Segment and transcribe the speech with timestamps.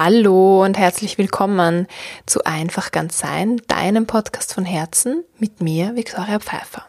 [0.00, 1.88] Hallo und herzlich willkommen
[2.24, 6.86] zu Einfach ganz sein, deinem Podcast von Herzen mit mir, Viktoria Pfeiffer.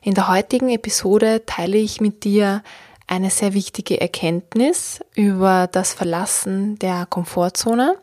[0.00, 2.62] In der heutigen Episode teile ich mit dir
[3.06, 7.96] eine sehr wichtige Erkenntnis über das Verlassen der Komfortzone.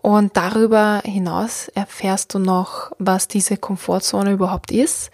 [0.00, 5.10] Und darüber hinaus erfährst du noch, was diese Komfortzone überhaupt ist,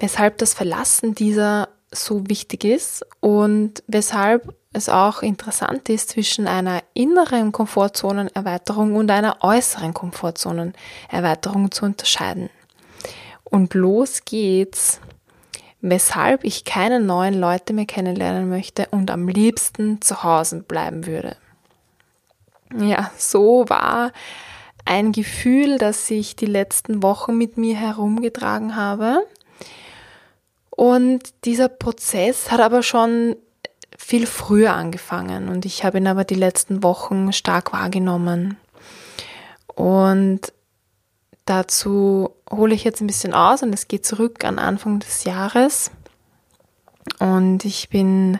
[0.00, 6.82] weshalb das Verlassen dieser so wichtig ist und weshalb es auch interessant ist, zwischen einer
[6.94, 12.50] inneren Komfortzonenerweiterung und einer äußeren Komfortzonenerweiterung zu unterscheiden.
[13.44, 15.00] Und los geht's,
[15.80, 21.36] weshalb ich keine neuen Leute mehr kennenlernen möchte und am liebsten zu Hause bleiben würde.
[22.76, 24.12] Ja, so war
[24.84, 29.26] ein Gefühl, das ich die letzten Wochen mit mir herumgetragen habe.
[30.70, 33.36] Und dieser Prozess hat aber schon
[34.00, 38.56] viel früher angefangen und ich habe ihn aber die letzten Wochen stark wahrgenommen.
[39.74, 40.52] Und
[41.44, 45.90] dazu hole ich jetzt ein bisschen aus und es geht zurück an Anfang des Jahres.
[47.18, 48.38] Und ich bin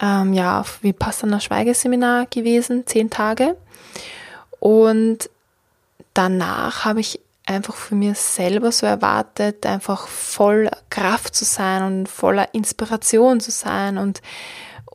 [0.00, 3.56] ähm, ja auf Vipassana Schweigeseminar gewesen, zehn Tage.
[4.60, 5.28] Und
[6.14, 12.08] danach habe ich einfach für mir selber so erwartet, einfach voll Kraft zu sein und
[12.08, 14.22] voller Inspiration zu sein und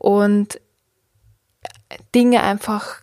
[0.00, 0.58] und
[2.14, 3.02] Dinge einfach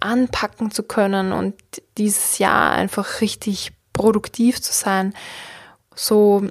[0.00, 1.54] anpacken zu können und
[1.96, 5.14] dieses Jahr einfach richtig produktiv zu sein.
[5.94, 6.46] So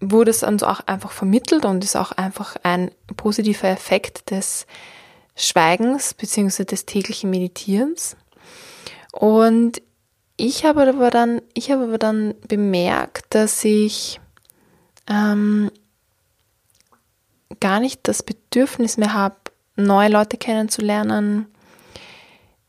[0.00, 4.66] wurde es so auch einfach vermittelt und ist auch einfach ein positiver Effekt des
[5.36, 6.64] Schweigens bzw.
[6.64, 8.16] des täglichen Meditierens.
[9.12, 9.82] Und
[10.38, 14.20] ich habe aber dann, ich habe aber dann bemerkt, dass ich
[15.06, 15.70] ähm,
[17.60, 19.36] gar nicht das Bedürfnis mehr habe,
[19.76, 21.46] neue Leute kennenzulernen.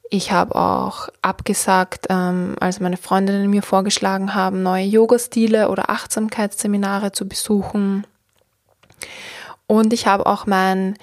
[0.09, 7.12] Ich habe auch abgesagt, ähm, als meine Freundinnen mir vorgeschlagen haben, neue Yoga-Stile oder Achtsamkeitsseminare
[7.12, 8.06] zu besuchen.
[9.68, 10.95] Und ich habe auch mein,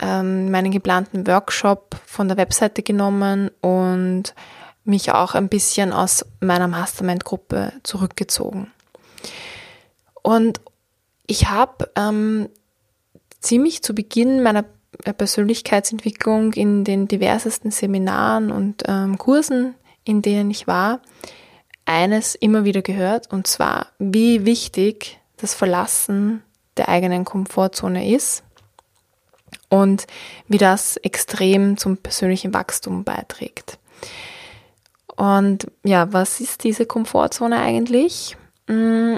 [0.00, 4.34] ähm, meinen geplanten Workshop von der Webseite genommen und
[4.84, 8.72] mich auch ein bisschen aus meiner Mastermind-Gruppe zurückgezogen.
[10.22, 10.60] Und
[11.26, 12.48] ich habe ähm,
[13.46, 14.64] ziemlich zu Beginn meiner
[15.16, 19.74] Persönlichkeitsentwicklung in den diversesten Seminaren und ähm, Kursen,
[20.04, 21.00] in denen ich war,
[21.84, 26.42] eines immer wieder gehört, und zwar, wie wichtig das Verlassen
[26.76, 28.42] der eigenen Komfortzone ist
[29.68, 30.06] und
[30.48, 33.78] wie das extrem zum persönlichen Wachstum beiträgt.
[35.16, 38.36] Und ja, was ist diese Komfortzone eigentlich?
[38.66, 39.16] Mm,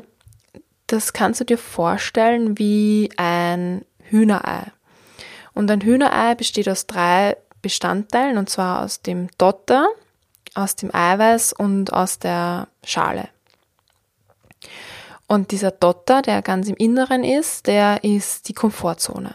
[0.86, 4.72] das kannst du dir vorstellen wie ein Hühnerei.
[5.54, 9.88] Und ein Hühnerei besteht aus drei Bestandteilen, und zwar aus dem Dotter,
[10.54, 13.28] aus dem Eiweiß und aus der Schale.
[15.26, 19.34] Und dieser Dotter, der ganz im Inneren ist, der ist die Komfortzone.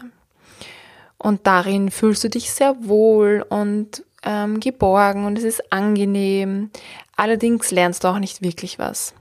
[1.18, 6.70] Und darin fühlst du dich sehr wohl und ähm, geborgen und es ist angenehm.
[7.16, 9.14] Allerdings lernst du auch nicht wirklich was.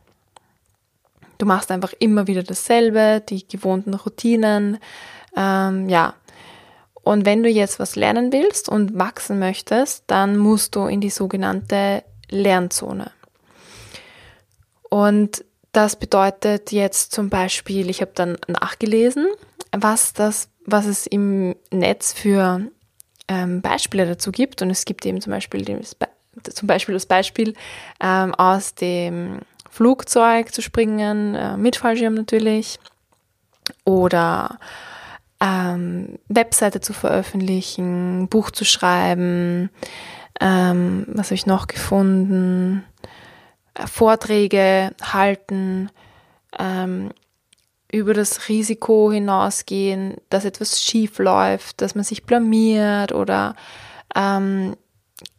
[1.38, 4.80] Du machst einfach immer wieder dasselbe, die gewohnten Routinen,
[5.36, 6.14] ähm, ja.
[7.04, 11.10] Und wenn du jetzt was lernen willst und wachsen möchtest, dann musst du in die
[11.10, 13.12] sogenannte Lernzone.
[14.90, 19.28] Und das bedeutet jetzt zum Beispiel, ich habe dann nachgelesen,
[19.72, 22.62] was das, was es im Netz für
[23.28, 24.62] ähm, Beispiele dazu gibt.
[24.62, 25.96] Und es gibt eben zum Beispiel, das,
[26.56, 27.54] zum Beispiel das Beispiel
[28.00, 29.40] ähm, aus dem
[29.70, 32.80] Flugzeug zu springen, äh, mit Fallschirm natürlich,
[33.86, 34.60] oder
[35.44, 39.70] ähm, Webseite zu veröffentlichen, Buch zu schreiben,
[40.40, 42.84] ähm, was habe ich noch gefunden,
[43.74, 45.90] äh, Vorträge halten,
[46.58, 47.12] ähm,
[47.92, 53.56] über das Risiko hinausgehen, dass etwas schief läuft, dass man sich blamiert oder
[54.16, 54.76] ähm,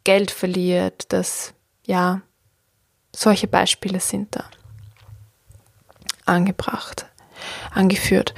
[0.03, 1.53] Geld verliert, dass
[1.85, 2.21] ja
[3.13, 4.45] solche Beispiele sind da
[6.25, 7.07] angebracht,
[7.71, 8.33] angeführt.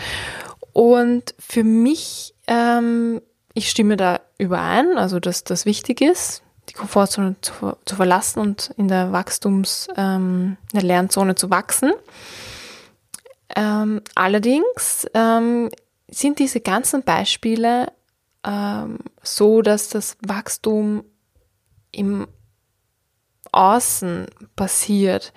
[0.77, 3.19] Und für mich, ähm,
[3.55, 8.75] ich stimme da überein, also dass das wichtig ist, die Komfortzone zu, zu verlassen und
[8.77, 11.93] in der Wachstums, ähm, in der Lernzone zu wachsen.
[13.55, 15.71] Ähm, allerdings ähm,
[16.09, 17.91] sind diese ganzen Beispiele
[18.45, 21.03] ähm, so, dass das Wachstum
[21.91, 22.27] im
[23.51, 25.33] Außen passiert.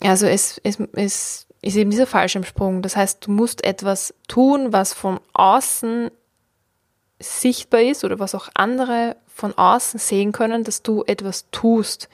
[0.00, 2.82] Also es, es, es ist eben dieser Fallschirmsprung.
[2.82, 6.10] Das heißt, du musst etwas tun, was von außen
[7.18, 12.08] sichtbar ist oder was auch andere von außen sehen können, dass du etwas tust,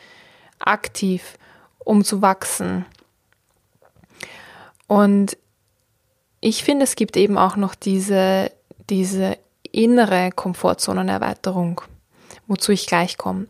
[0.58, 1.38] aktiv,
[1.78, 2.84] um zu wachsen.
[4.88, 5.36] Und
[6.40, 8.50] ich finde, es gibt eben auch noch diese,
[8.88, 9.38] diese
[9.72, 11.80] innere Komfortzonenerweiterung,
[12.46, 13.46] wozu ich gleich komme.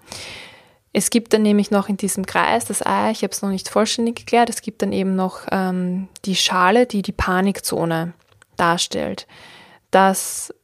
[0.99, 3.69] Es gibt dann nämlich noch in diesem Kreis das Ei, ich habe es noch nicht
[3.69, 8.15] vollständig geklärt, es gibt dann eben noch ähm, die Schale, die die Panikzone
[8.57, 9.27] darstellt.
[9.91, 10.55] Das,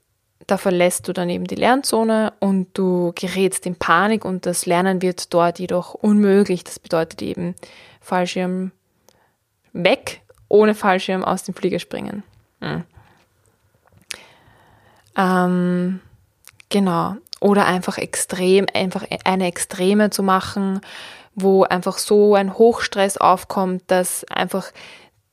[0.46, 5.02] da verlässt du dann eben die Lernzone und du gerätst in Panik und das Lernen
[5.02, 6.64] wird dort jedoch unmöglich.
[6.64, 7.54] Das bedeutet eben
[8.00, 8.72] Fallschirm
[9.74, 12.22] weg, ohne Fallschirm aus dem Flieger springen.
[12.62, 12.84] Hm.
[15.14, 16.00] Ähm,
[16.70, 20.80] genau oder einfach extrem, einfach eine Extreme zu machen,
[21.34, 24.70] wo einfach so ein Hochstress aufkommt, dass einfach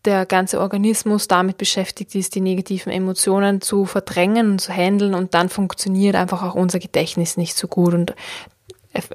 [0.05, 5.33] der ganze Organismus damit beschäftigt ist, die negativen Emotionen zu verdrängen und zu handeln und
[5.33, 8.15] dann funktioniert einfach auch unser Gedächtnis nicht so gut und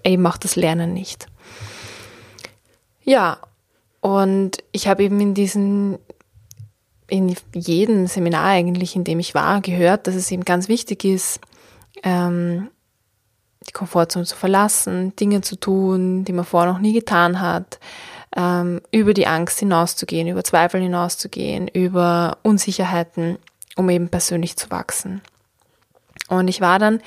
[0.05, 1.26] eben macht das Lernen nicht.
[3.02, 3.38] Ja,
[4.00, 5.99] und ich habe eben in diesen,
[7.08, 11.40] in jedem Seminar eigentlich, in dem ich war, gehört, dass es eben ganz wichtig ist,
[12.02, 12.69] ähm,
[13.69, 17.78] die Komfortzone zu verlassen, Dinge zu tun, die man vorher noch nie getan hat,
[18.37, 23.38] ähm, über die Angst hinauszugehen, über Zweifel hinauszugehen, über Unsicherheiten,
[23.76, 25.22] um eben persönlich zu wachsen.
[26.28, 27.00] Und ich war dann,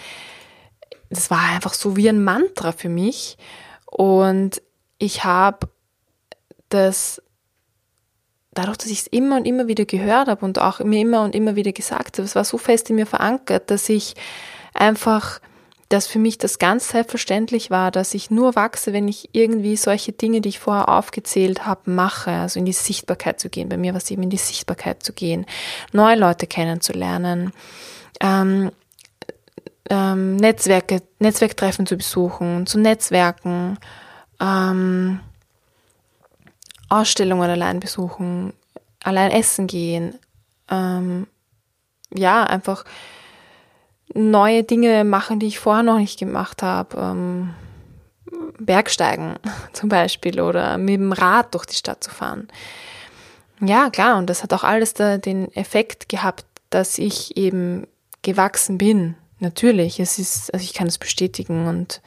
[1.09, 3.37] das war einfach so wie ein Mantra für mich
[3.85, 4.61] und
[4.99, 5.69] ich habe
[6.69, 7.21] das
[8.57, 11.35] dadurch, dass ich es immer und immer wieder gehört habe und auch mir immer und
[11.35, 14.15] immer wieder gesagt habe, es war so fest in mir verankert, dass ich
[14.73, 15.39] einfach
[15.89, 20.11] dass für mich das ganz selbstverständlich war, dass ich nur wachse, wenn ich irgendwie solche
[20.11, 23.69] Dinge, die ich vorher aufgezählt habe, mache, also in die Sichtbarkeit zu gehen.
[23.69, 25.45] Bei mir war es eben in die Sichtbarkeit zu gehen,
[25.93, 27.53] neue Leute kennenzulernen,
[28.19, 28.71] ähm,
[29.89, 33.77] ähm, Netzwerke, Netzwerktreffen zu besuchen, zu Netzwerken,
[34.41, 35.21] ähm,
[36.89, 38.51] Ausstellungen allein besuchen,
[39.03, 40.15] allein essen gehen,
[40.69, 41.27] ähm,
[42.13, 42.83] ja, einfach
[44.13, 46.97] neue Dinge machen, die ich vorher noch nicht gemacht habe.
[46.97, 47.53] Ähm,
[48.59, 49.35] Bergsteigen
[49.73, 52.47] zum Beispiel oder mit dem Rad durch die Stadt zu fahren.
[53.59, 57.87] Ja, klar, und das hat auch alles da den Effekt gehabt, dass ich eben
[58.21, 59.15] gewachsen bin.
[59.39, 62.01] Natürlich, es ist, also ich kann es bestätigen und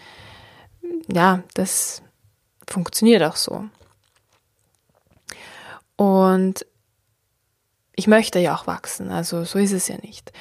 [1.08, 2.02] ja, das
[2.69, 3.64] funktioniert auch so.
[5.97, 6.67] Und
[7.94, 10.32] ich möchte ja auch wachsen, also so ist es ja nicht.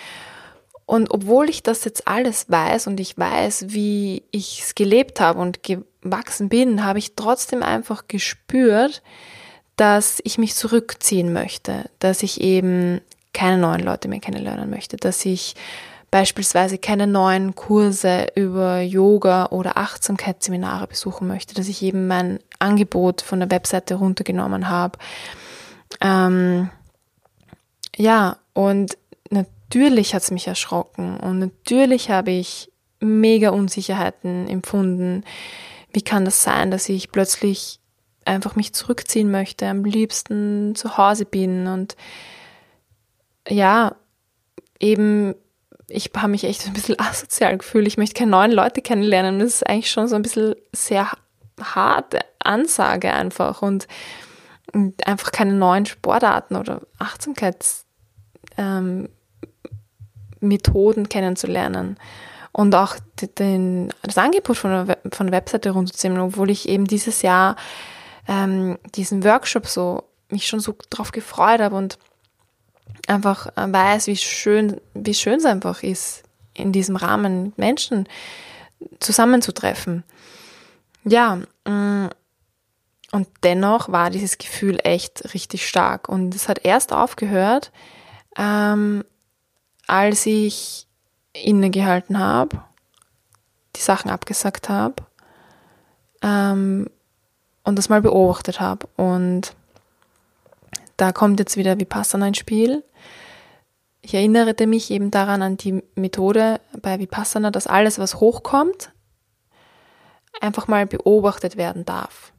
[0.90, 5.40] Und obwohl ich das jetzt alles weiß und ich weiß, wie ich es gelebt habe
[5.40, 9.04] und gewachsen bin, habe ich trotzdem einfach gespürt,
[9.76, 13.02] dass ich mich zurückziehen möchte, dass ich eben
[13.36, 15.54] keine neuen Leute mehr kennenlernen möchte, dass ich
[16.10, 23.22] beispielsweise keine neuen Kurse über Yoga oder Achtsamkeitsseminare besuchen möchte, dass ich eben mein Angebot
[23.22, 24.98] von der Webseite runtergenommen habe.
[26.02, 26.72] Ähm,
[27.96, 28.98] ja, und
[29.70, 35.24] natürlich hat es mich erschrocken und natürlich habe ich mega Unsicherheiten empfunden.
[35.94, 37.80] Wie kann das sein, dass ich plötzlich
[38.26, 41.96] einfach mich zurückziehen möchte, am liebsten zu Hause bin und
[43.48, 43.96] ja,
[44.80, 45.36] eben,
[45.88, 47.88] ich habe mich echt ein bisschen asozial gefühlt.
[47.88, 49.40] Ich möchte keine neuen Leute kennenlernen.
[49.40, 51.12] Das ist eigentlich schon so ein bisschen sehr
[51.62, 53.88] harte Ansage einfach und,
[55.06, 57.86] einfach keine neuen Sportarten oder Achtsamkeits
[58.58, 59.10] ähm,
[60.40, 61.98] Methoden kennenzulernen
[62.52, 62.96] und auch
[63.38, 67.56] den, das Angebot von der, von der Webseite runterzuziehen, obwohl ich eben dieses Jahr
[68.28, 71.98] ähm, diesen Workshop so mich schon so drauf gefreut habe und
[73.08, 78.08] einfach äh, weiß, wie schön, wie schön es einfach ist, in diesem Rahmen Menschen
[79.00, 80.04] zusammenzutreffen.
[81.04, 82.08] Ja, mm,
[83.12, 86.08] und dennoch war dieses Gefühl echt richtig stark.
[86.10, 87.72] Und es hat erst aufgehört,
[88.38, 89.04] ähm,
[89.90, 90.88] als ich
[91.34, 92.62] innegehalten habe,
[93.76, 95.04] die Sachen abgesagt habe
[96.22, 96.90] ähm,
[97.64, 98.88] und das mal beobachtet habe.
[98.98, 99.56] Und
[100.98, 102.84] da kommt jetzt wieder Vipassana ins Spiel.
[104.02, 108.92] Ich erinnerte mich eben daran an die Methode bei Vipassana, dass alles, was hochkommt,
[110.40, 112.32] einfach mal beobachtet werden darf.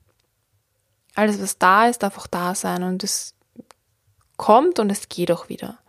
[1.15, 3.35] Alles, was da ist, darf auch da sein und es
[4.37, 5.80] kommt und es geht auch wieder.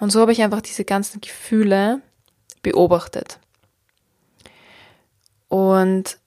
[0.00, 2.00] Und so habe ich einfach diese ganzen Gefühle
[2.62, 3.38] beobachtet.
[5.48, 6.18] Und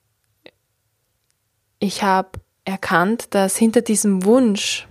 [1.80, 4.88] ich habe erkannt, dass hinter diesem Wunsch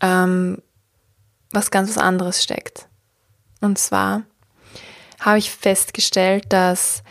[0.00, 0.62] ähm,
[1.50, 2.86] was ganz was anderes steckt.
[3.60, 4.22] Und zwar
[5.18, 7.02] habe ich festgestellt, dass,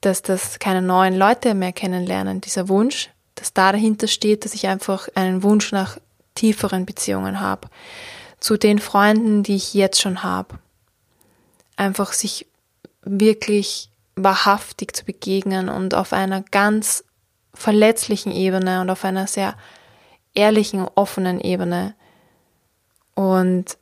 [0.00, 4.66] dass das keine neuen Leute mehr kennenlernen, dieser Wunsch, dass da dahinter steht, dass ich
[4.66, 5.98] einfach einen Wunsch nach
[6.34, 7.68] tieferen Beziehungen habe.
[8.44, 10.58] Zu den Freunden, die ich jetzt schon habe.
[11.76, 12.46] Einfach sich
[13.00, 17.04] wirklich wahrhaftig zu begegnen und auf einer ganz
[17.54, 19.56] verletzlichen Ebene und auf einer sehr
[20.34, 21.94] ehrlichen, offenen Ebene.
[23.14, 23.78] Und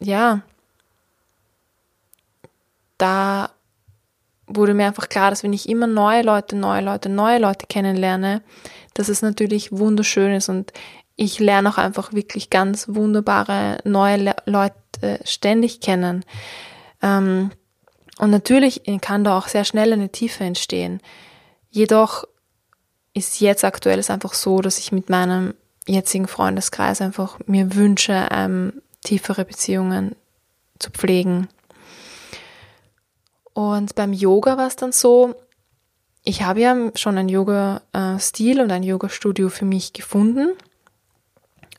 [0.00, 0.42] ja,
[2.96, 3.50] da
[4.48, 8.42] wurde mir einfach klar, dass wenn ich immer neue Leute, neue Leute, neue Leute kennenlerne,
[8.94, 10.72] dass es natürlich wunderschön ist und
[11.20, 16.24] ich lerne auch einfach wirklich ganz wunderbare neue Le Leute ständig kennen.
[17.02, 17.50] Ähm,
[18.18, 21.00] und natürlich kann da auch sehr schnell eine Tiefe entstehen.
[21.70, 22.24] Jedoch
[23.14, 25.54] ist jetzt aktuell es einfach so, dass ich mit meinem
[25.86, 30.14] jetzigen Freundeskreis einfach mir wünsche, ähm, tiefere Beziehungen
[30.78, 31.48] zu pflegen.
[33.54, 35.34] Und beim Yoga war es dann so,
[36.22, 40.50] ich habe ja schon einen Yoga-Stil und ein Yoga-Studio für mich gefunden.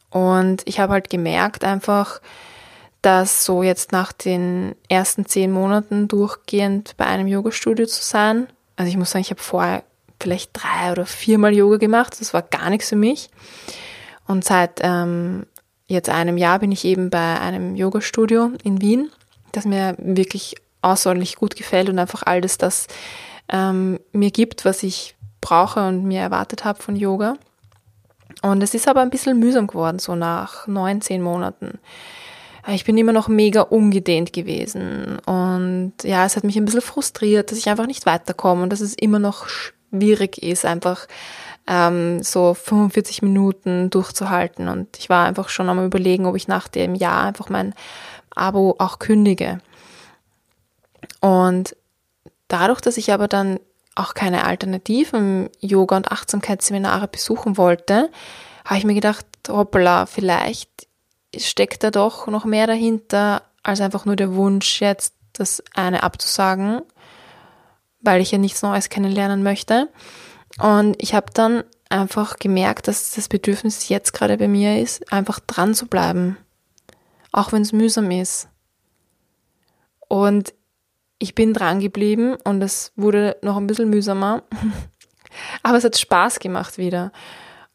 [0.09, 2.21] Und ich habe halt gemerkt einfach,
[3.01, 8.89] dass so jetzt nach den ersten zehn Monaten durchgehend bei einem Yoga-Studio zu sein, also
[8.89, 9.83] ich muss sagen, ich habe vorher
[10.21, 13.29] vielleicht drei oder viermal Yoga gemacht, das war gar nichts für mich.
[14.25, 15.45] Und seit ähm,
[15.87, 19.09] jetzt einem Jahr bin ich eben bei einem Yoga-Studio in Wien,
[19.51, 22.87] das mir wirklich außerordentlich gut gefällt und einfach all das, das
[23.49, 27.35] ähm, mir gibt, was ich brauche und mir erwartet habe von Yoga.
[28.41, 31.79] Und es ist aber ein bisschen mühsam geworden, so nach neun, zehn Monaten.
[32.67, 35.19] Ich bin immer noch mega ungedehnt gewesen.
[35.25, 38.81] Und ja, es hat mich ein bisschen frustriert, dass ich einfach nicht weiterkomme und dass
[38.81, 41.07] es immer noch schwierig ist, einfach
[41.67, 44.67] ähm, so 45 Minuten durchzuhalten.
[44.67, 47.73] Und ich war einfach schon am überlegen, ob ich nach dem Jahr einfach mein
[48.35, 49.59] Abo auch kündige.
[51.21, 51.75] Und
[52.47, 53.59] dadurch, dass ich aber dann
[53.99, 58.09] auch keine alternativen Yoga- und Achtsamkeitsseminare besuchen wollte,
[58.65, 60.87] habe ich mir gedacht, hoppla, vielleicht
[61.35, 66.81] steckt da doch noch mehr dahinter, als einfach nur der Wunsch, jetzt das eine abzusagen,
[68.01, 69.89] weil ich ja nichts Neues kennenlernen möchte.
[70.59, 75.39] Und ich habe dann einfach gemerkt, dass das Bedürfnis jetzt gerade bei mir ist, einfach
[75.39, 76.37] dran zu bleiben,
[77.31, 78.47] auch wenn es mühsam ist.
[80.07, 80.53] Und
[81.19, 84.43] ich bin dran geblieben und es wurde noch ein bisschen mühsamer.
[85.63, 87.11] Aber es hat Spaß gemacht wieder.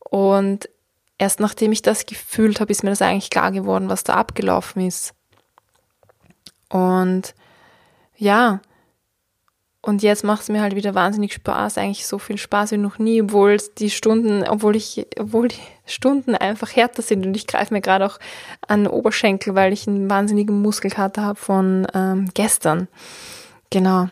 [0.01, 0.69] Und
[1.19, 4.87] erst nachdem ich das gefühlt habe, ist mir das eigentlich klar geworden, was da abgelaufen
[4.87, 5.15] ist.
[6.71, 7.35] Und
[8.17, 8.61] ja,
[9.85, 12.99] und jetzt macht es mir halt wieder wahnsinnig Spaß, eigentlich so viel Spaß wie noch
[12.99, 17.75] nie, obwohl die Stunden, obwohl ich, obwohl die Stunden einfach härter sind und ich greife
[17.75, 18.19] mir gerade auch
[18.67, 22.89] an den Oberschenkel, weil ich einen wahnsinnigen Muskelkater habe von ähm, gestern.
[23.69, 24.09] Genau.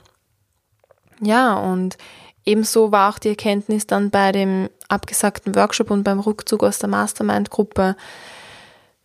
[1.23, 1.97] Ja, und
[2.45, 6.91] ebenso war auch die Erkenntnis dann bei dem abgesagten Workshop und beim Rückzug aus der
[6.91, 7.97] Mastermind-Gruppe,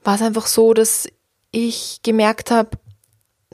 [0.04, 1.08] war es einfach so, dass
[1.52, 2.72] ich gemerkt habe,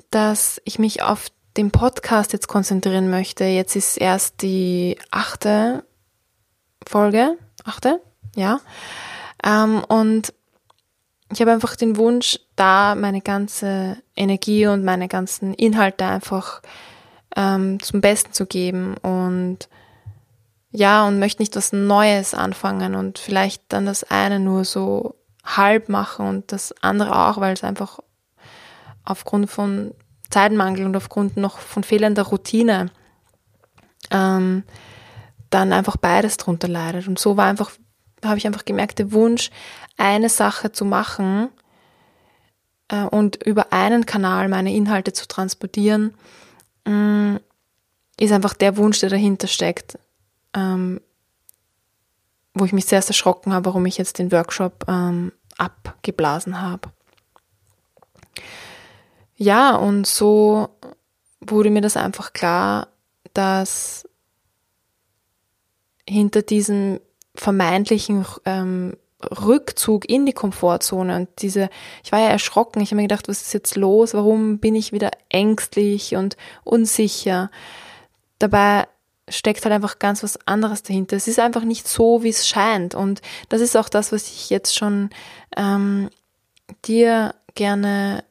[0.09, 3.45] dass ich mich auf den Podcast jetzt konzentrieren möchte.
[3.45, 5.83] Jetzt ist erst die achte
[6.87, 8.01] Folge, achte,
[8.35, 8.59] ja.
[9.43, 10.33] Ähm, und
[11.31, 16.61] ich habe einfach den Wunsch, da meine ganze Energie und meine ganzen Inhalte einfach
[17.35, 19.69] ähm, zum Besten zu geben und
[20.71, 25.87] ja, und möchte nicht was Neues anfangen und vielleicht dann das eine nur so halb
[25.87, 27.99] machen und das andere auch, weil es einfach
[29.03, 29.93] aufgrund von
[30.33, 32.89] Zeitmangel und aufgrund noch von fehlender Routine
[34.11, 34.63] ähm,
[35.49, 37.07] dann einfach beides drunter leidet.
[37.07, 37.71] Und so war einfach,
[38.25, 39.51] habe ich einfach gemerkt, der Wunsch,
[39.95, 41.49] eine Sache zu machen
[42.87, 46.15] äh, und über einen Kanal meine Inhalte zu transportieren,
[46.87, 47.35] äh,
[48.19, 49.99] ist einfach der Wunsch, der dahinter steckt.
[50.55, 50.99] Ähm,
[52.55, 56.89] wo ich mich sehr erschrocken habe, warum ich jetzt den Workshop ähm, abgeblasen habe.
[59.43, 60.69] Ja, und so
[61.41, 62.87] wurde mir das einfach klar,
[63.33, 64.07] dass
[66.07, 67.01] hinter diesem
[67.35, 71.69] vermeintlichen ähm, Rückzug in die Komfortzone und diese,
[72.05, 74.93] ich war ja erschrocken, ich habe mir gedacht, was ist jetzt los, warum bin ich
[74.93, 77.51] wieder ängstlich und unsicher.
[78.39, 78.87] Dabei
[79.27, 81.17] steckt halt einfach ganz was anderes dahinter.
[81.17, 84.49] Es ist einfach nicht so, wie es scheint und das ist auch das, was ich
[84.49, 85.09] jetzt schon
[85.57, 86.09] ähm,
[86.85, 88.23] dir gerne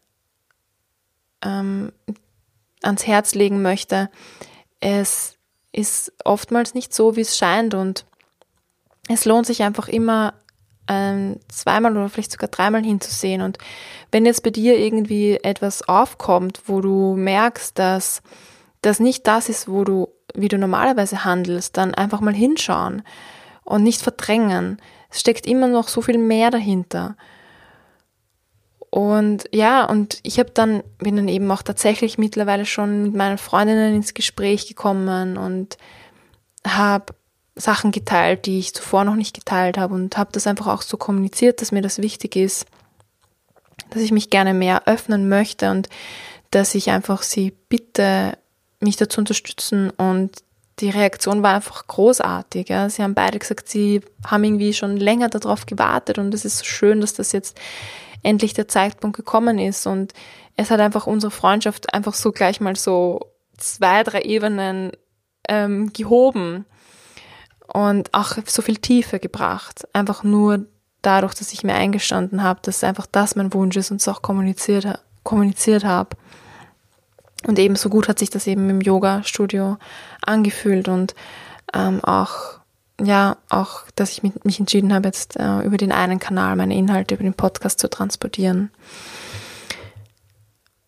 [1.42, 1.92] ähm,
[2.82, 4.10] ans Herz legen möchte.
[4.80, 5.36] Es
[5.72, 8.04] ist oftmals nicht so, wie es scheint und
[9.08, 10.34] es lohnt sich einfach immer
[10.88, 13.42] ähm, zweimal oder vielleicht sogar dreimal hinzusehen.
[13.42, 13.58] Und
[14.10, 18.22] wenn jetzt bei dir irgendwie etwas aufkommt, wo du merkst, dass
[18.82, 23.02] das nicht das ist, wo du, wie du normalerweise handelst, dann einfach mal hinschauen
[23.64, 24.80] und nicht verdrängen.
[25.08, 27.16] Es steckt immer noch so viel mehr dahinter.
[28.94, 33.38] Und ja, und ich habe dann, bin dann eben auch tatsächlich mittlerweile schon mit meinen
[33.38, 35.78] Freundinnen ins Gespräch gekommen und
[36.66, 37.14] habe
[37.54, 40.98] Sachen geteilt, die ich zuvor noch nicht geteilt habe und habe das einfach auch so
[40.98, 42.66] kommuniziert, dass mir das wichtig ist,
[43.88, 45.88] dass ich mich gerne mehr öffnen möchte und
[46.50, 48.36] dass ich einfach sie bitte,
[48.80, 50.42] mich dazu unterstützen und
[50.80, 52.68] die Reaktion war einfach großartig.
[52.68, 52.90] Ja.
[52.90, 56.64] Sie haben beide gesagt, sie haben irgendwie schon länger darauf gewartet und es ist so
[56.64, 57.56] schön, dass das jetzt
[58.22, 59.86] endlich der Zeitpunkt gekommen ist.
[59.86, 60.12] Und
[60.56, 63.20] es hat einfach unsere Freundschaft einfach so gleich mal so
[63.56, 64.92] zwei, drei Ebenen
[65.48, 66.64] ähm, gehoben
[67.72, 69.86] und auch so viel Tiefe gebracht.
[69.92, 70.66] Einfach nur
[71.00, 74.22] dadurch, dass ich mir eingestanden habe, dass einfach das mein Wunsch ist und es auch
[74.22, 74.86] kommuniziert,
[75.24, 76.16] kommuniziert habe.
[77.46, 79.78] Und ebenso gut hat sich das eben im Yoga-Studio
[80.24, 81.14] angefühlt und
[81.74, 82.60] ähm, auch
[83.04, 87.14] ja, auch, dass ich mich entschieden habe, jetzt äh, über den einen Kanal meine Inhalte
[87.14, 88.70] über den Podcast zu transportieren.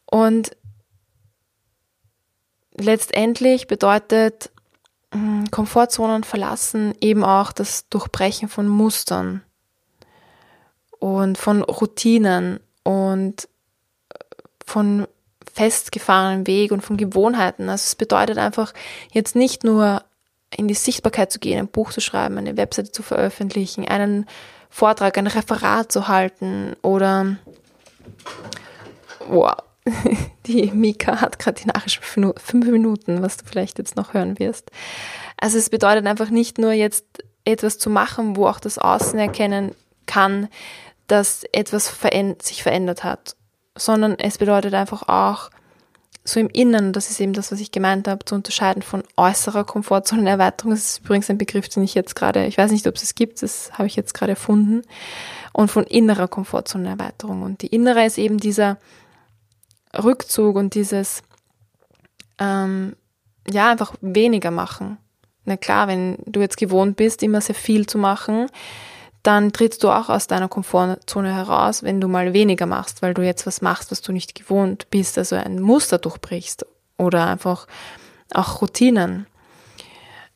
[0.06, 0.56] Und
[2.76, 4.50] letztendlich bedeutet
[5.12, 9.42] hm, Komfortzonen verlassen eben auch das Durchbrechen von Mustern
[11.00, 13.49] und von Routinen und
[14.11, 14.18] äh,
[14.64, 15.09] von
[15.52, 17.68] festgefahrenen Weg und von Gewohnheiten.
[17.68, 18.73] Also es bedeutet einfach
[19.12, 20.04] jetzt nicht nur
[20.56, 24.26] in die Sichtbarkeit zu gehen, ein Buch zu schreiben, eine Webseite zu veröffentlichen, einen
[24.70, 27.37] Vortrag, ein Referat zu halten oder
[29.28, 29.54] wow,
[30.46, 34.70] die Mika hat gerade die Nachricht fünf Minuten, was du vielleicht jetzt noch hören wirst.
[35.37, 37.04] Also es bedeutet einfach nicht nur jetzt
[37.44, 39.73] etwas zu machen, wo auch das Außen erkennen
[40.06, 40.49] kann,
[41.06, 41.94] dass etwas
[42.40, 43.37] sich verändert hat,
[43.76, 45.50] sondern es bedeutet einfach auch,
[46.26, 49.64] so im Innen, das ist eben das, was ich gemeint habe, zu unterscheiden von äußerer
[49.64, 50.73] Komfortzonenerweiterung.
[50.73, 53.15] Das ist übrigens ein Begriff, den ich jetzt gerade, ich weiß nicht, ob es es
[53.15, 54.82] gibt, das habe ich jetzt gerade erfunden.
[55.52, 57.43] Und von innerer Komfortzonenerweiterung.
[57.43, 58.78] Und die innere ist eben dieser
[60.02, 61.23] Rückzug und dieses,
[62.39, 62.97] ähm,
[63.49, 64.97] ja, einfach weniger machen.
[65.45, 68.47] Na klar, wenn du jetzt gewohnt bist, immer sehr viel zu machen,
[69.25, 73.23] dann trittst du auch aus deiner Komfortzone heraus, wenn du mal weniger machst, weil du
[73.23, 76.67] jetzt was machst, was du nicht gewohnt bist, also ein Muster durchbrichst
[76.99, 77.67] oder einfach
[78.34, 79.26] auch Routinen.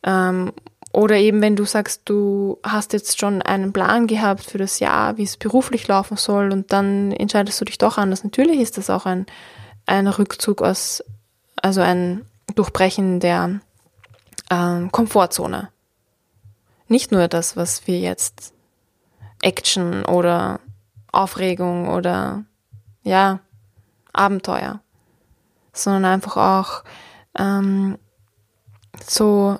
[0.02, 0.52] Ähm,
[0.90, 5.18] oder eben, wenn du sagst, du hast jetzt schon einen Plan gehabt für das Jahr,
[5.18, 8.24] wie es beruflich laufen soll und dann entscheidest du dich doch anders.
[8.24, 9.26] Natürlich ist das auch ein,
[9.84, 11.04] ein Rückzug aus,
[11.60, 12.24] also ein
[12.54, 13.60] Durchbrechen der
[14.50, 15.68] ähm, Komfortzone.
[16.86, 18.54] Nicht nur das, was wir jetzt
[19.42, 20.60] Action oder
[21.12, 22.44] Aufregung oder
[23.02, 23.40] ja,
[24.12, 24.80] Abenteuer,
[25.72, 26.84] sondern einfach auch
[27.38, 27.98] ähm,
[29.06, 29.58] so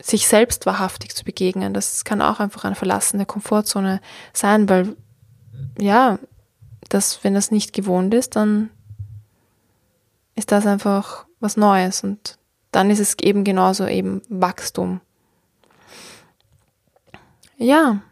[0.00, 1.74] sich selbst wahrhaftig zu begegnen.
[1.74, 4.00] Das kann auch einfach eine verlassene Komfortzone
[4.32, 4.96] sein, weil
[5.78, 6.18] ja,
[6.88, 8.70] das, wenn das nicht gewohnt ist, dann
[10.34, 12.38] ist das einfach was Neues und
[12.70, 15.00] dann ist es eben genauso eben Wachstum.
[17.56, 18.02] Ja.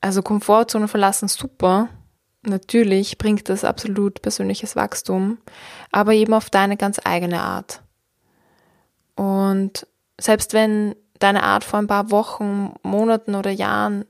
[0.00, 1.88] Also Komfortzone verlassen, super.
[2.42, 5.38] Natürlich bringt das absolut persönliches Wachstum,
[5.90, 7.82] aber eben auf deine ganz eigene Art.
[9.16, 9.86] Und
[10.20, 14.04] selbst wenn deine Art vor ein paar Wochen, Monaten oder Jahren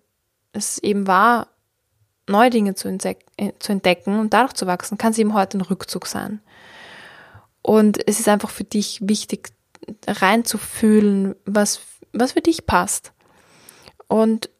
[0.53, 1.49] es eben war,
[2.29, 6.41] neue Dinge zu, entdecken und dadurch zu wachsen, kann es eben heute ein Rückzug sein.
[7.63, 9.51] Und es ist einfach für dich wichtig,
[10.07, 11.81] reinzufühlen, was
[12.13, 13.13] was für dich passt.
[14.07, 14.51] Und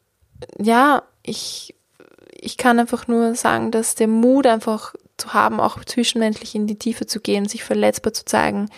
[0.57, 1.75] ja, ich,
[2.31, 6.79] ich kann einfach nur sagen, dass der Mut einfach zu haben, auch zwischenmenschlich in die
[6.79, 8.69] Tiefe zu gehen, sich verletzbar zu zeigen,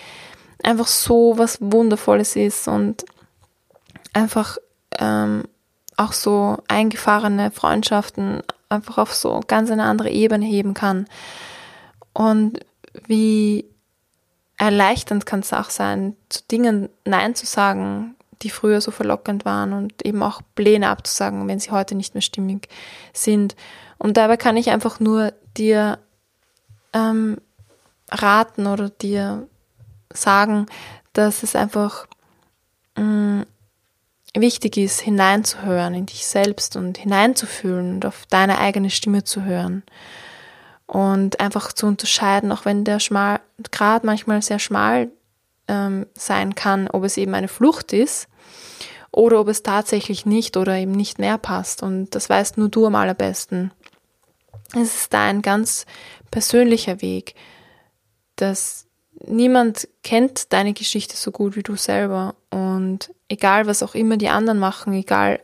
[0.63, 3.05] einfach so was Wundervolles ist und
[4.13, 4.57] einfach
[4.97, 5.43] ähm,
[5.97, 11.07] auch so eingefahrene Freundschaften einfach auf so ganz eine andere Ebene heben kann.
[12.13, 12.60] Und
[13.07, 13.65] wie
[14.57, 19.73] erleichternd kann es auch sein, zu Dingen Nein zu sagen, die früher so verlockend waren
[19.73, 22.67] und eben auch Pläne abzusagen, wenn sie heute nicht mehr stimmig
[23.13, 23.56] sind.
[23.97, 25.99] Und dabei kann ich einfach nur dir
[26.93, 27.38] ähm,
[28.10, 29.47] raten oder dir
[30.13, 30.65] sagen,
[31.13, 32.08] dass es einfach
[32.97, 33.45] mh, mm,
[34.36, 39.84] wichtig ist, hineinzuhören in dich selbst und hineinzufühlen und auf deine eigene Stimme zu hören.
[40.88, 43.39] Und einfach zu unterscheiden, auch wenn der schmal,
[43.71, 45.10] Grad manchmal sehr schmal
[45.71, 48.27] ähm, sein kann, ob es eben eine Flucht ist
[49.12, 51.81] oder ob es tatsächlich nicht oder eben nicht mehr passt.
[51.81, 53.71] Und das weißt nur du am allerbesten.
[54.73, 55.86] Es ist da ein ganz
[56.29, 57.36] persönlicher Weg,
[58.36, 58.88] dass
[59.25, 62.36] niemand kennt deine Geschichte so gut wie du selber.
[62.49, 65.39] Und egal, was auch immer die anderen machen, egal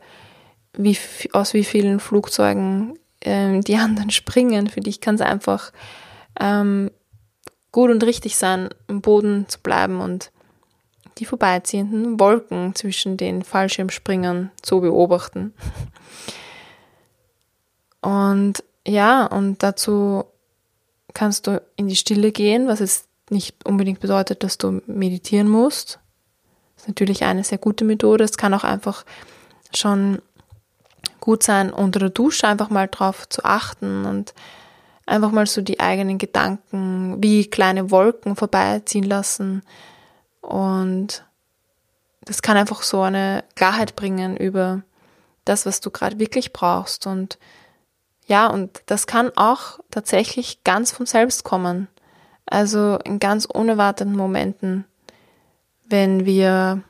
[0.74, 0.96] wie,
[1.32, 5.72] aus wie vielen Flugzeugen ähm, die anderen springen, für dich kann es einfach
[6.38, 6.90] ähm,
[7.72, 10.30] gut und richtig sein, am Boden zu bleiben und
[11.18, 15.52] die vorbeiziehenden Wolken zwischen den Fallschirmspringern zu beobachten.
[18.00, 20.24] Und ja, und dazu
[21.12, 25.98] kannst du in die Stille gehen, was jetzt nicht unbedingt bedeutet, dass du meditieren musst.
[26.74, 28.24] Das ist natürlich eine sehr gute Methode.
[28.24, 29.04] Es kann auch einfach
[29.74, 30.22] schon
[31.20, 34.32] gut sein, unter der Dusche einfach mal drauf zu achten und
[35.08, 39.62] einfach mal so die eigenen Gedanken wie kleine Wolken vorbeiziehen lassen.
[40.40, 41.24] Und
[42.22, 44.82] das kann einfach so eine Klarheit bringen über
[45.44, 47.06] das, was du gerade wirklich brauchst.
[47.06, 47.38] Und
[48.26, 51.88] ja, und das kann auch tatsächlich ganz von selbst kommen.
[52.44, 54.84] Also in ganz unerwarteten Momenten,
[55.86, 56.82] wenn wir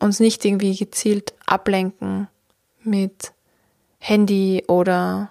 [0.00, 2.28] uns nicht irgendwie gezielt ablenken
[2.82, 3.32] mit
[3.98, 5.30] Handy oder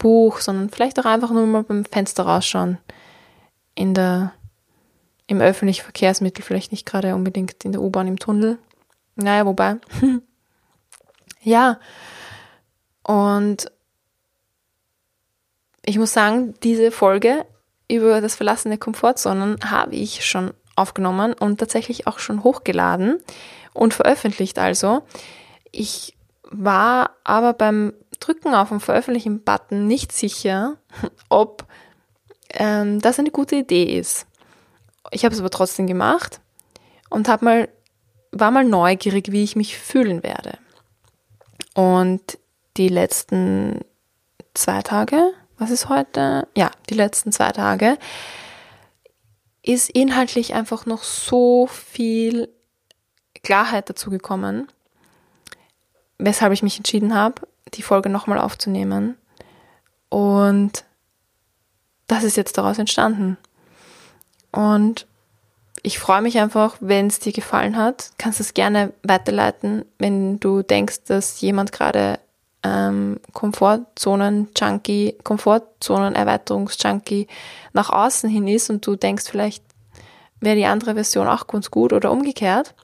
[0.00, 2.78] Buch, sondern vielleicht auch einfach nur mal beim Fenster rausschauen.
[3.76, 4.32] In der,
[5.28, 8.58] im öffentlichen Verkehrsmittel, vielleicht nicht gerade unbedingt in der U-Bahn im Tunnel.
[9.14, 9.76] Naja, wobei.
[11.42, 11.78] ja.
[13.04, 13.70] Und
[15.84, 17.46] ich muss sagen, diese Folge
[17.88, 23.22] über das Verlassen der Komfortzonen habe ich schon aufgenommen und tatsächlich auch schon hochgeladen
[23.74, 25.02] und veröffentlicht also.
[25.72, 26.16] Ich
[26.50, 30.76] war aber beim Drücken auf den Veröffentlichen-Button nicht sicher,
[31.28, 31.66] ob
[32.50, 34.26] ähm, das eine gute Idee ist.
[35.10, 36.40] Ich habe es aber trotzdem gemacht
[37.08, 37.68] und habe mal,
[38.32, 40.58] war mal neugierig, wie ich mich fühlen werde.
[41.74, 42.38] Und
[42.76, 43.80] die letzten
[44.54, 46.48] zwei Tage, was ist heute?
[46.56, 47.96] Ja, die letzten zwei Tage
[49.62, 52.48] ist inhaltlich einfach noch so viel
[53.42, 54.68] Klarheit dazu gekommen
[56.20, 57.42] weshalb ich mich entschieden habe,
[57.74, 59.16] die Folge nochmal aufzunehmen.
[60.08, 60.84] Und
[62.06, 63.36] das ist jetzt daraus entstanden.
[64.52, 65.06] Und
[65.82, 68.10] ich freue mich einfach, wenn es dir gefallen hat.
[68.18, 72.18] Kannst es gerne weiterleiten, wenn du denkst, dass jemand gerade
[72.62, 77.26] ähm, Komfortzonen-Junkie, Komfortzonen-Erweiterungs-Junkie
[77.72, 79.64] nach außen hin ist und du denkst, vielleicht
[80.40, 82.74] wäre die andere Version auch ganz gut oder umgekehrt.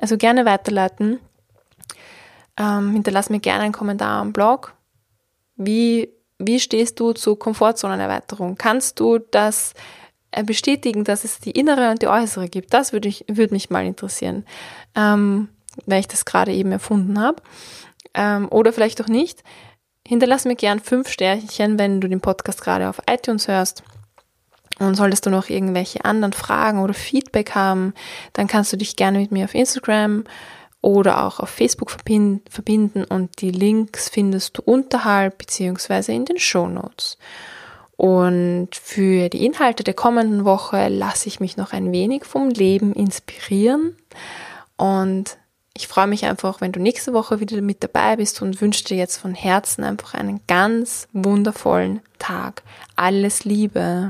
[0.00, 1.20] Also gerne weiterleiten.
[2.60, 4.74] Ähm, hinterlass mir gerne einen Kommentar am Blog.
[5.56, 8.56] Wie, wie stehst du zur Komfortzonenerweiterung?
[8.56, 9.72] Kannst du das
[10.30, 12.74] äh, bestätigen, dass es die innere und die äußere gibt?
[12.74, 14.44] Das würde ich, mich mal interessieren,
[14.94, 15.48] ähm,
[15.86, 17.42] weil ich das gerade eben erfunden habe.
[18.12, 19.42] Ähm, oder vielleicht auch nicht.
[20.06, 23.84] Hinterlass mir gern fünf Sternchen, wenn du den Podcast gerade auf iTunes hörst.
[24.78, 27.94] Und solltest du noch irgendwelche anderen Fragen oder Feedback haben,
[28.34, 30.24] dann kannst du dich gerne mit mir auf Instagram
[30.82, 36.66] oder auch auf Facebook verbinden und die Links findest du unterhalb beziehungsweise in den Show
[36.66, 37.18] Notes.
[37.96, 42.94] Und für die Inhalte der kommenden Woche lasse ich mich noch ein wenig vom Leben
[42.94, 43.94] inspirieren
[44.78, 45.36] und
[45.80, 48.96] ich freue mich einfach, wenn du nächste Woche wieder mit dabei bist und wünsche dir
[48.96, 52.62] jetzt von Herzen einfach einen ganz wundervollen Tag.
[52.96, 54.08] Alles Liebe.